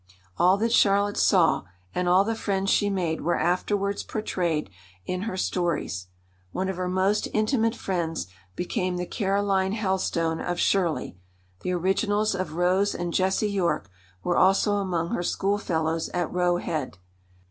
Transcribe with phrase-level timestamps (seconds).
[0.35, 1.61] All that Charlotte saw
[1.93, 4.71] and all the friends she made were afterwards portrayed
[5.05, 6.07] in her stories.
[6.51, 8.25] One of her most intimate friends
[8.55, 11.19] became the Caroline Helstone of Shirley;
[11.61, 13.91] the originals of Rose and Jessie Yorke
[14.23, 16.97] were also among her schoolfellows at Roe Head.